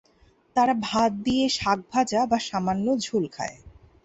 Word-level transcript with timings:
তারা 0.55 0.73
ভাত 0.81 1.11
দিয়ে 1.25 1.45
শাক 1.49 1.79
ভাজা 1.91 2.21
বা 2.25 2.37
সামান্য 2.47 2.85
ঝোল 3.01 3.23
খায়। 3.35 3.57